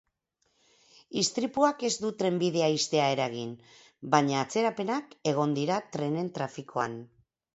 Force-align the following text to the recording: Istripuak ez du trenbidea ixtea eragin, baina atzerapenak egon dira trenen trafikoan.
Istripuak 1.23 1.83
ez 1.89 1.91
du 2.05 2.09
trenbidea 2.21 2.69
ixtea 2.77 3.03
eragin, 3.17 3.53
baina 4.15 4.41
atzerapenak 4.45 5.15
egon 5.35 5.55
dira 5.59 5.79
trenen 5.97 6.35
trafikoan. 6.39 6.97